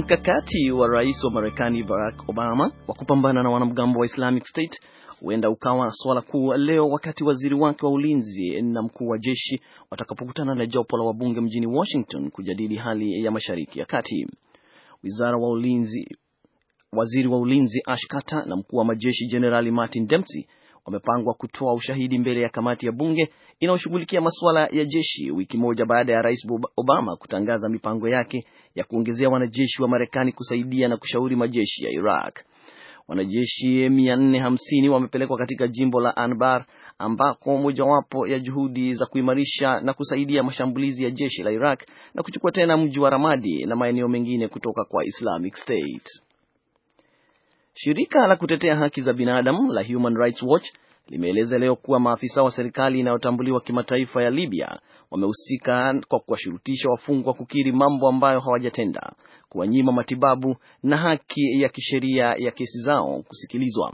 Mkakati 0.00 0.70
wa 0.70 0.88
rais 0.88 1.24
wa 1.24 1.30
Marekani 1.30 1.82
Barack 1.82 2.28
Obama 2.28 2.72
wa 2.88 2.94
kupambana 2.94 3.42
na 3.42 3.50
wanamgambo 3.50 4.00
wa 4.00 4.06
Islamic 4.06 4.44
State 4.44 4.80
huenda 5.20 5.50
ukawa 5.50 5.90
swala 5.90 6.20
kuu 6.20 6.52
leo 6.52 6.88
wakati 6.88 7.24
waziri 7.24 7.54
wake 7.54 7.86
wa 7.86 7.92
ulinzi 7.92 8.62
na 8.62 8.82
mkuu 8.82 9.06
wa 9.08 9.18
jeshi 9.18 9.60
watakapokutana 9.90 10.54
na 10.54 10.66
jopo 10.66 10.96
la 10.96 11.04
wabunge 11.04 11.40
mjini 11.40 11.66
Washington 11.66 12.30
kujadili 12.30 12.76
hali 12.76 13.24
ya 13.24 13.30
Mashariki 13.30 13.78
ya 13.80 13.86
Kati. 13.86 14.26
Wizara 15.02 15.36
wa 15.38 15.48
ulinzi, 15.50 16.16
waziri 16.92 17.28
wa 17.28 17.38
ulinzi 17.38 17.82
Ash 17.86 18.06
Carter 18.08 18.46
na 18.46 18.56
mkuu 18.56 18.76
wa 18.76 18.84
majeshi 18.84 19.26
Jenerali 19.26 19.70
Martin 19.70 20.06
Dempsey 20.06 20.46
wamepangwa 20.86 21.34
kutoa 21.34 21.74
ushahidi 21.74 22.18
mbele 22.18 22.40
ya 22.40 22.48
kamati 22.48 22.86
ya 22.86 22.92
bunge 22.92 23.28
inayoshughulikia 23.60 24.20
masuala 24.20 24.60
ya 24.72 24.84
jeshi 24.84 25.30
wiki 25.30 25.58
moja 25.58 25.84
baada 25.86 26.12
ya 26.12 26.22
rais 26.22 26.46
Obama 26.76 27.16
kutangaza 27.16 27.68
mipango 27.68 28.08
yake 28.08 28.46
ya 28.74 28.84
kuongezea 28.84 29.28
wanajeshi 29.28 29.82
wa 29.82 29.88
Marekani 29.88 30.32
kusaidia 30.32 30.88
na 30.88 30.96
kushauri 30.96 31.36
majeshi 31.36 31.84
ya 31.84 31.90
Iraq. 31.90 32.34
Wanajeshi 33.08 33.88
450 33.88 34.88
wamepelekwa 34.88 35.38
katika 35.38 35.68
jimbo 35.68 36.00
la 36.00 36.16
Anbar 36.16 36.64
ambako 36.98 37.56
mojawapo 37.58 38.26
ya 38.26 38.38
juhudi 38.38 38.94
za 38.94 39.06
kuimarisha 39.06 39.80
na 39.80 39.92
kusaidia 39.94 40.42
mashambulizi 40.42 41.04
ya 41.04 41.10
jeshi 41.10 41.42
la 41.42 41.50
Iraq 41.50 41.80
na 42.14 42.22
kuchukua 42.22 42.52
tena 42.52 42.76
mji 42.76 43.00
wa 43.00 43.10
Ramadi 43.10 43.64
na 43.66 43.76
maeneo 43.76 44.08
mengine 44.08 44.48
kutoka 44.48 44.84
kwa 44.84 45.04
Islamic 45.04 45.56
State. 45.56 46.29
Shirika 47.82 48.26
la 48.26 48.36
kutetea 48.36 48.76
haki 48.76 49.02
za 49.02 49.12
binadamu 49.12 49.72
la 49.72 49.84
Human 49.84 50.16
Rights 50.16 50.42
Watch 50.42 50.66
limeeleza 51.08 51.58
leo 51.58 51.76
kuwa 51.76 52.00
maafisa 52.00 52.42
wa 52.42 52.50
serikali 52.50 53.00
inayotambuliwa 53.00 53.60
kimataifa 53.60 54.22
ya 54.22 54.30
Libya 54.30 54.80
wamehusika 55.10 56.00
kwa 56.08 56.20
kuwashurutisha 56.20 56.88
wafungwa 56.90 57.34
kukiri 57.34 57.72
mambo 57.72 58.08
ambayo 58.08 58.40
hawajatenda, 58.40 59.12
kuwanyima 59.48 59.92
matibabu 59.92 60.56
na 60.82 60.96
haki 60.96 61.62
ya 61.62 61.68
kisheria 61.68 62.34
ya 62.38 62.50
kesi 62.50 62.78
zao 62.82 63.22
kusikilizwa. 63.28 63.92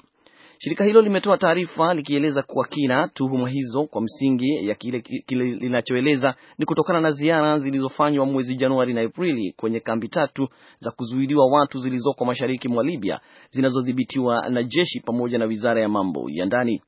Shirika 0.59 0.85
hilo 0.85 1.01
limetoa 1.03 1.39
taarifa 1.39 1.95
likieleza 1.95 2.43
kwa 2.43 2.67
kina 2.67 3.09
tuhuma 3.09 3.49
hizo 3.49 3.85
kwa 3.87 4.03
msingi 4.03 4.69
ya 4.69 4.75
kile, 4.75 5.03
linachoeleza 5.35 6.35
ni 6.59 6.67
kutokana 6.67 7.01
na 7.01 7.11
ziara 7.11 7.59
zilizofanywa 7.59 8.27
mwezi 8.27 8.55
Januari 8.57 8.95
na 8.95 9.01
Aprili 9.01 9.53
kwenye 9.57 9.81
kambi 9.81 10.09
tatu 10.09 10.49
za 10.79 10.91
kuzuiliwa 10.91 11.47
watu 11.51 11.79
zilizoko 11.79 12.25
mashariki 12.25 12.69
mwa 12.69 12.85
Libya 12.85 13.21
zinazodhibitiwa 13.51 14.49
na 14.51 14.63
jeshi 14.63 15.01
pamoja 15.01 15.39
na 15.39 15.45
wizara 15.45 15.83
ya 15.83 15.89
mambo 15.89 16.27
ya 16.31 16.47
ndani. 16.47 16.83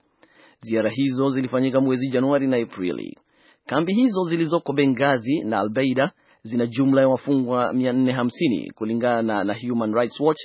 Ziara 0.61 0.91
hizo 0.91 1.29
zilifanyika 1.29 1.81
mwezi 1.81 2.09
Januari 2.09 2.47
na 2.47 2.57
Aprili. 2.57 3.19
Kambi 3.67 3.95
hizo 3.95 4.23
zilizoko 4.25 4.73
Bengazi 4.73 5.41
na 5.45 5.59
Albeida 5.59 6.11
zina 6.43 6.67
jumla 6.67 7.01
ya 7.01 7.09
wafungwa 7.09 7.73
450 7.73 8.73
kulingana 8.75 9.45
na 9.45 9.55
Human 9.69 9.95
Rights 9.95 10.21
Watch, 10.21 10.39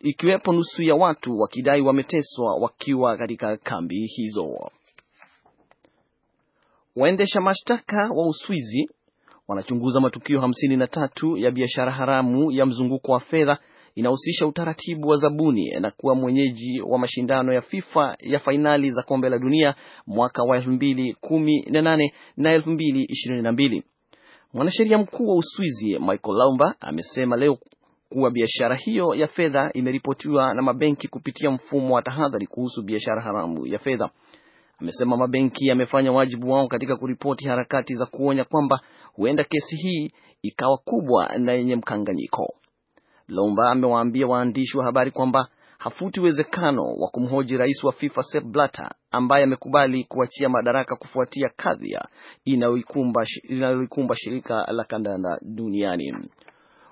ikiwepo 0.00 0.52
nusu 0.52 0.82
ya 0.82 0.94
watu 0.94 1.38
wakidai 1.38 1.80
wameteswa 1.80 2.54
wakiwa 2.60 3.16
katika 3.16 3.56
kambi 3.56 4.06
hizo. 4.06 4.70
Waendesha 6.96 7.40
mashtaka 7.40 8.10
wa 8.14 8.26
Uswizi 8.28 8.90
wanachunguza 9.48 10.00
matukio 10.00 10.40
hamsini 10.40 10.76
na 10.76 10.86
tatu 10.86 11.36
ya 11.36 11.50
biashara 11.50 11.92
haramu 11.92 12.50
ya 12.52 12.66
mzunguko 12.66 13.12
wa 13.12 13.20
fedha 13.20 13.58
inahusisha 13.94 14.46
utaratibu 14.46 15.08
wa 15.08 15.16
zabuni 15.16 15.70
na 15.80 15.90
kuwa 15.90 16.14
mwenyeji 16.14 16.80
wa 16.80 16.98
mashindano 16.98 17.52
ya 17.52 17.62
FIFA 17.62 18.16
ya 18.20 18.38
fainali 18.38 18.90
za 18.90 19.02
kombe 19.02 19.28
la 19.28 19.38
dunia 19.38 19.74
mwaka 20.06 20.42
wa 20.42 20.58
2018 20.58 22.10
na 22.36 22.58
2022. 22.58 23.82
Mwanasheria 24.52 24.98
mkuu 24.98 25.28
wa 25.28 25.36
Uswizi 25.36 25.98
Michael 25.98 26.36
Laumba 26.36 26.74
amesema 26.80 27.36
leo 27.36 27.58
kuwa 28.08 28.30
biashara 28.30 28.76
hiyo 28.76 29.14
ya 29.14 29.26
fedha 29.28 29.70
imeripotiwa 29.72 30.54
na 30.54 30.62
mabenki 30.62 31.08
kupitia 31.08 31.50
mfumo 31.50 31.94
wa 31.94 32.02
tahadhari 32.02 32.46
kuhusu 32.46 32.82
biashara 32.82 33.22
haramu 33.22 33.66
ya 33.66 33.78
fedha. 33.78 34.10
Amesema 34.78 35.16
mabenki 35.16 35.66
yamefanya 35.66 36.12
wajibu 36.12 36.50
wao 36.50 36.68
katika 36.68 36.96
kuripoti 36.96 37.48
harakati 37.48 37.94
za 37.94 38.06
kuonya 38.06 38.44
kwamba 38.44 38.80
huenda 39.12 39.44
kesi 39.44 39.76
hii 39.76 40.10
ikawa 40.42 40.78
kubwa 40.78 41.38
na 41.38 41.52
yenye 41.52 41.76
mkanganyiko. 41.76 42.54
Lomba 43.28 43.70
amewaambia 43.70 44.26
waandishi 44.26 44.78
wa 44.78 44.84
habari 44.84 45.10
kwamba 45.10 45.48
hafuti 45.78 46.20
uwezekano 46.20 46.82
wa 46.82 47.08
kumhoji 47.08 47.56
rais 47.56 47.84
wa 47.84 47.92
FIFA 47.92 48.22
Sepp 48.22 48.44
Blatter 48.44 48.90
ambaye 49.10 49.44
amekubali 49.44 50.04
kuachia 50.04 50.48
madaraka 50.48 50.96
kufuatia 50.96 51.48
kadhia 51.56 52.04
inayoikumba 52.44 54.16
shirika 54.16 54.72
la 54.72 54.84
kandanda 54.84 55.38
duniani. 55.42 56.12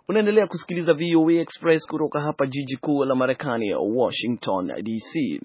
Unaendelea 0.08 0.46
kusikiliza 0.46 0.94
VOA 0.94 1.32
Express 1.32 1.86
kutoka 1.86 2.20
hapa 2.20 2.46
jiji 2.46 2.76
kuu 2.76 3.04
la 3.04 3.14
Marekani, 3.14 3.74
Washington 3.74 4.66
DC. 4.82 5.40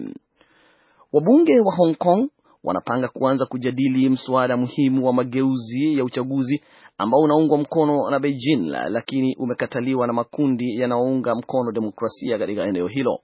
Wabunge 1.12 1.60
wa 1.60 1.74
Hong 1.74 1.94
Kong 1.96 2.28
wanapanga 2.64 3.08
kuanza 3.08 3.46
kujadili 3.46 4.08
mswada 4.08 4.56
muhimu 4.56 5.06
wa 5.06 5.12
mageuzi 5.12 5.98
ya 5.98 6.04
uchaguzi 6.04 6.62
ambao 6.98 7.20
unaungwa 7.20 7.58
mkono 7.58 8.10
na 8.10 8.18
Beijing, 8.20 8.66
lakini 8.88 9.36
umekataliwa 9.38 10.06
na 10.06 10.12
makundi 10.12 10.78
yanayounga 10.80 11.34
mkono 11.34 11.72
demokrasia 11.72 12.38
katika 12.38 12.62
eneo 12.64 12.86
hilo. 12.86 13.18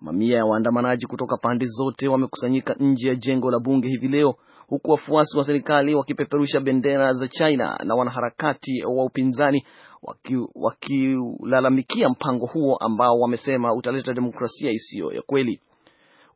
Mamia 0.00 0.36
ya 0.36 0.44
waandamanaji 0.44 1.06
kutoka 1.06 1.36
pande 1.36 1.64
zote 1.64 2.08
wamekusanyika 2.08 2.74
nje 2.80 3.08
ya 3.08 3.14
jengo 3.14 3.50
la 3.50 3.58
bunge 3.58 3.88
hivi 3.88 4.08
leo, 4.08 4.34
huku 4.68 4.90
wafuasi 4.90 5.38
wa 5.38 5.44
serikali 5.44 5.94
wakipeperusha 5.94 6.60
bendera 6.60 7.12
za 7.12 7.28
China 7.28 7.78
na 7.84 7.94
wanaharakati 7.94 8.84
wa 8.84 9.04
upinzani 9.04 9.66
wakilalamikia 10.54 12.08
waki 12.08 12.18
mpango 12.20 12.46
huo 12.46 12.76
ambao 12.76 13.18
wamesema 13.20 13.74
utaleta 13.74 14.12
demokrasia 14.14 14.70
isiyo 14.70 15.12
ya 15.12 15.22
kweli. 15.22 15.60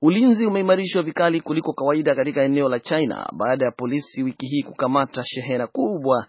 Ulinzi 0.02 0.46
umeimarishwa 0.46 1.02
vikali 1.02 1.40
kuliko 1.40 1.72
kawaida 1.72 2.14
katika 2.14 2.42
eneo 2.42 2.68
la 2.68 2.80
China 2.80 3.26
baada 3.36 3.64
ya 3.64 3.70
polisi 3.70 4.22
wiki 4.22 4.46
hii 4.46 4.62
kukamata 4.62 5.22
shehena 5.24 5.66
kubwa 5.66 6.26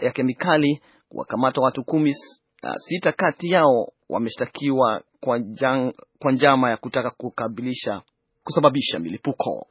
ya, 0.00 0.10
kemikali, 0.12 0.80
kuwakamata 1.08 1.60
watu 1.60 1.84
kumi, 1.84 2.12
sita 2.76 3.12
kati 3.12 3.50
yao 3.50 3.92
wameshtakiwa 4.08 5.02
kwa 6.18 6.32
njama 6.32 6.70
ya 6.70 6.76
kutaka 6.76 7.10
kukabilisha 7.10 8.02
kusababisha 8.44 8.98
milipuko. 8.98 9.66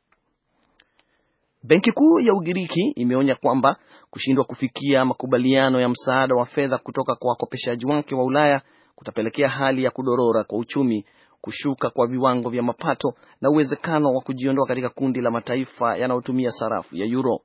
Benki 1.65 1.91
Kuu 1.91 2.19
ya 2.19 2.33
Ugiriki 2.33 2.81
imeonya 2.95 3.35
kwamba 3.35 3.75
kushindwa 4.09 4.43
kufikia 4.45 5.05
makubaliano 5.05 5.81
ya 5.81 5.89
msaada 5.89 6.35
wa 6.35 6.45
fedha 6.45 6.77
kutoka 6.77 7.15
kwa 7.15 7.29
wakopeshaji 7.29 7.85
wake 7.85 8.15
wa 8.15 8.23
Ulaya 8.23 8.61
kutapelekea 8.95 9.47
hali 9.47 9.83
ya 9.83 9.91
kudorora 9.91 10.43
kwa 10.43 10.59
uchumi 10.59 11.05
kushuka 11.41 11.89
kwa 11.89 12.07
viwango 12.07 12.49
vya 12.49 12.63
mapato 12.63 13.13
na 13.41 13.49
uwezekano 13.49 14.13
wa 14.13 14.21
kujiondoa 14.21 14.67
katika 14.67 14.89
kundi 14.89 15.21
la 15.21 15.31
mataifa 15.31 15.97
yanayotumia 15.97 16.49
sarafu 16.49 16.95
ya 16.95 17.05
euro. 17.05 17.39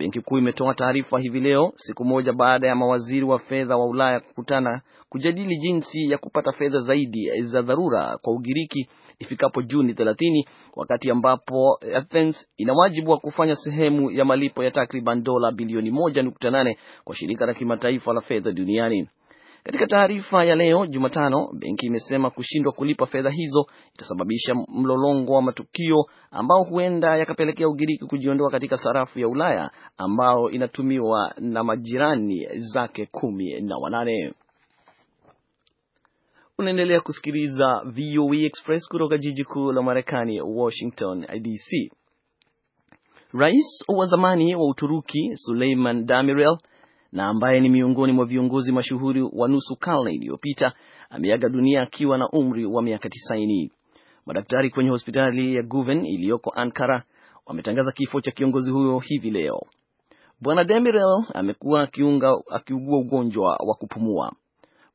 Benki 0.00 0.20
Kuu 0.20 0.38
imetoa 0.38 0.74
taarifa 0.74 1.18
hivi 1.18 1.40
leo, 1.40 1.72
siku 1.76 2.04
moja 2.04 2.32
baada 2.32 2.66
ya 2.68 2.74
mawaziri 2.76 3.24
wa 3.24 3.38
fedha 3.38 3.76
wa 3.76 3.86
Ulaya 3.86 4.20
kukutana 4.20 4.82
kujadili 5.08 5.56
jinsi 5.56 6.10
ya 6.10 6.18
kupata 6.18 6.52
fedha 6.52 6.78
zaidi 6.78 7.42
za 7.42 7.62
dharura 7.62 8.18
kwa 8.22 8.32
Ugiriki 8.32 8.88
ifikapo 9.18 9.62
Juni 9.62 9.92
30, 9.92 10.44
wakati 10.76 11.10
ambapo 11.10 11.78
Athens 11.94 12.48
ina 12.56 12.72
wajibu 12.72 13.10
wa 13.10 13.18
kufanya 13.18 13.56
sehemu 13.56 14.10
ya 14.10 14.24
malipo 14.24 14.64
ya 14.64 14.70
takriban 14.70 15.22
dola 15.22 15.52
bilioni 15.52 15.90
1.8 15.90 16.76
kwa 17.04 17.16
shirika 17.16 17.46
la 17.46 17.54
kimataifa 17.54 18.12
la 18.12 18.20
fedha 18.20 18.52
duniani. 18.52 19.08
Katika 19.64 19.86
taarifa 19.86 20.44
ya 20.44 20.54
leo 20.56 20.86
Jumatano, 20.86 21.48
benki 21.58 21.86
imesema 21.86 22.30
kushindwa 22.30 22.72
kulipa 22.72 23.06
fedha 23.06 23.30
hizo 23.30 23.66
itasababisha 23.94 24.54
mlolongo 24.68 25.32
wa 25.32 25.42
matukio 25.42 25.96
ambao 26.30 26.62
huenda 26.64 27.16
yakapelekea 27.16 27.68
Ugiriki 27.68 28.04
kujiondoa 28.06 28.50
katika 28.50 28.76
sarafu 28.76 29.18
ya 29.20 29.28
Ulaya 29.28 29.70
ambayo 29.96 30.50
inatumiwa 30.50 31.34
na 31.38 31.64
majirani 31.64 32.48
zake 32.58 33.06
kumi 33.06 33.60
na 33.60 33.76
wanane. 33.78 34.32
Unaendelea 36.58 37.00
kusikiliza 37.00 37.82
VOA 37.84 38.36
Express 38.36 38.88
kutoka 38.88 39.18
jiji 39.18 39.44
kuu 39.44 39.72
la 39.72 39.82
Marekani, 39.82 40.40
Washington 40.40 41.20
DC. 41.40 41.92
Rais 43.32 43.84
wa 43.88 44.06
zamani 44.06 44.54
wa 44.56 44.66
Uturuki 44.70 45.30
Suleiman 45.36 46.06
Demirel 46.06 46.56
na 47.12 47.26
ambaye 47.26 47.60
ni 47.60 47.68
miongoni 47.68 48.12
mwa 48.12 48.24
viongozi 48.24 48.72
mashuhuri 48.72 49.22
wa 49.32 49.48
nusu 49.48 49.76
karne 49.76 50.12
iliyopita 50.12 50.72
ameaga 51.10 51.48
dunia 51.48 51.82
akiwa 51.82 52.18
na 52.18 52.28
umri 52.32 52.66
wa 52.66 52.82
miaka 52.82 53.08
tisaini. 53.08 53.72
Madaktari 54.26 54.70
kwenye 54.70 54.90
hospitali 54.90 55.54
ya 55.54 55.62
Guven 55.62 56.06
iliyoko 56.06 56.52
Ankara 56.56 57.04
wametangaza 57.46 57.92
kifo 57.92 58.20
cha 58.20 58.30
kiongozi 58.30 58.70
huyo 58.70 58.98
hivi 58.98 59.30
leo. 59.30 59.60
Bwana 60.40 60.64
Demirel 60.64 61.24
amekuwa 61.34 61.82
akiugua 62.50 62.98
ugonjwa 62.98 63.46
wa 63.66 63.74
kupumua. 63.74 64.32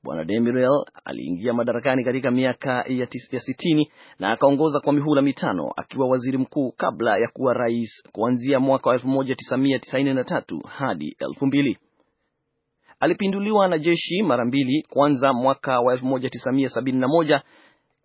Bwana 0.04 0.26
Demirel 0.26 0.86
aliingia 1.06 1.54
madarakani 1.54 2.04
katika 2.04 2.32
miaka 2.32 2.72
ya, 2.88 3.08
ya 3.32 3.40
sitini 3.40 3.92
na 4.20 4.32
akaongoza 4.32 4.80
kwa 4.80 4.94
mihula 4.94 5.22
mitano 5.22 5.72
akiwa 5.78 6.08
waziri 6.08 6.38
mkuu 6.38 6.72
kabla 6.78 7.18
ya 7.18 7.28
kuwa 7.28 7.54
rais 7.54 8.04
kuanzia 8.12 8.60
mwaka 8.60 8.90
wa 8.90 8.98
1993 8.98 10.68
hadi 10.68 11.16
2000. 11.42 11.76
Alipinduliwa 13.00 13.68
na 13.68 13.78
jeshi 13.78 14.22
mara 14.24 14.46
mbili, 14.46 14.84
kwanza 14.90 15.34
mwaka 15.34 15.80
wa 15.80 15.96
1971 15.96 17.42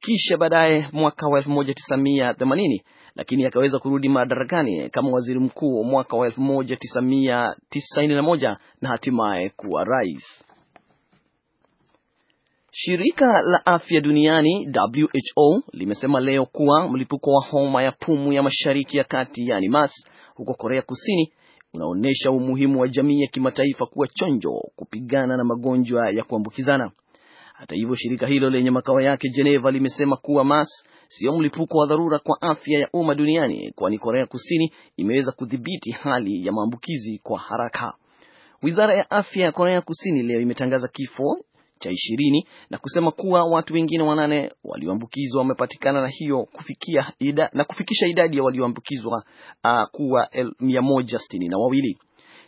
kisha 0.00 0.37
baadaye 0.37 0.88
mwaka 0.92 1.28
wa 1.28 1.40
1980, 1.40 2.81
lakini 3.14 3.46
akaweza 3.46 3.78
kurudi 3.78 4.08
madarakani 4.08 4.90
kama 4.90 5.10
waziri 5.10 5.40
mkuu 5.40 5.84
mwaka 5.84 6.16
wa 6.16 6.28
1991 6.28 8.56
na 8.81 8.88
hatimaye 8.88 9.48
kuwa 9.50 9.84
rais. 9.84 10.44
Shirika 12.72 13.26
la 13.43 13.66
Afya 13.66 14.00
Duniani 14.00 14.69
WHO 14.94 15.62
limesema 15.72 16.20
leo 16.20 16.46
kuwa 16.46 16.88
mlipuko 16.88 17.31
wa 17.31 17.44
homa 17.46 17.82
ya 17.82 17.93
pumu 17.93 18.32
ya 18.32 18.43
Mashariki 18.43 18.98
ya 18.98 19.04
Kati 19.04 19.48
yani 19.48 19.69
MERS 19.69 20.06
huko 20.34 20.54
Korea 20.54 20.82
Kusini 20.82 21.32
unaonyesha 21.75 22.31
umuhimu 22.31 22.81
wa 22.81 22.88
jamii 22.88 23.20
ya 23.20 23.26
kimataifa 23.28 23.87
kuwa 23.87 24.06
chonjo 24.08 24.50
kupigana 24.76 25.37
na 25.37 25.44
magonjwa 25.44 26.11
ya 26.11 26.25
kuambukizana. 26.25 26.90
Hata 27.55 27.75
hivyo, 27.76 27.96
shirika 27.96 28.26
hilo 28.26 28.50
lenye 28.50 28.70
makao 28.70 29.00
yake 29.00 29.28
Geneva 29.28 29.70
limesema 29.70 30.17
kuwa 30.17 30.44
MERS 30.44 30.84
sio 31.08 31.38
mlipuko 31.38 31.78
wa 31.78 31.87
dharura 31.87 32.19
kwa 32.19 32.43
afya 32.43 32.78
ya 32.81 32.88
umma 32.93 33.14
duniani, 33.14 33.72
kwani 33.76 33.99
Korea 33.99 34.26
Kusini 34.26 34.72
imeweza 34.96 35.32
kudhibiti 35.32 35.90
hali 35.90 36.46
ya 36.46 36.52
maambukizi 36.52 37.19
kwa 37.22 37.38
haraka. 37.38 37.94
Wizara 38.62 38.94
ya 38.94 39.11
afya 39.11 39.44
ya 39.44 39.52
Korea 39.52 39.81
Kusini 39.81 40.22
leo 40.22 40.40
imetangaza 40.40 40.88
kifo 40.88 41.38
cha 41.81 41.91
ishirini 41.91 42.47
na 42.71 42.79
kusema 42.79 43.11
kuwa 43.11 43.44
watu 43.44 43.75
wengine 43.75 44.03
wanane 44.03 44.53
walioambukizwa 44.65 45.38
wamepatikana 45.43 46.00
na 46.03 46.09
hiyo 46.09 46.44
kufikia 46.53 47.12
ida, 47.19 47.50
na 47.53 47.65
kufikisha 47.65 48.06
idadi 48.06 48.37
ya 48.37 48.43
walioambukizwa 48.43 49.25
uh, 49.65 49.82
kuwa 49.93 50.29
mia 50.61 50.82
moja 50.82 51.19
sitini 51.19 51.49
na 51.49 51.59
wawili. 51.59 51.99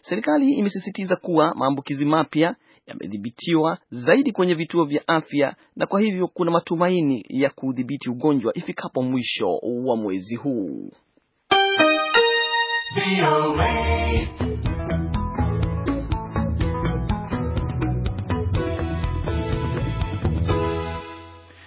Serikali 0.01 0.53
imesisitiza 0.53 1.17
kuwa 1.17 1.55
maambukizi 1.55 2.05
mapya 2.05 2.57
yamedhibitiwa 2.87 3.79
zaidi 3.91 4.33
kwenye 4.33 4.55
vituo 4.55 4.85
vya 4.85 5.09
afya 5.09 5.55
na 5.77 5.87
kwa 5.87 6.01
hivyo 6.01 6.29
kuna 6.29 6.51
matumaini 6.51 7.25
ya 7.29 7.51
kudhibiti 7.51 8.11
ugonjwa 8.11 8.53
ifikapo 8.59 9.03
mwisho 9.03 9.49
wa 9.85 9.97
mwezi 9.97 10.37
huu. 10.37 10.91